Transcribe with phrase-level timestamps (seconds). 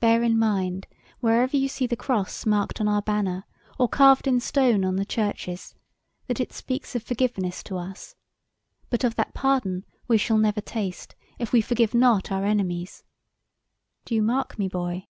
[0.00, 0.86] Bear in mind,
[1.20, 3.44] whenever you see the Cross marked on our banner,
[3.78, 5.74] or carved in stone on the Churches,
[6.28, 8.16] that it speaks of forgiveness to us;
[8.88, 13.04] but of that pardon we shall never taste if we forgive not our enemies.
[14.06, 15.08] Do you mark me, boy?"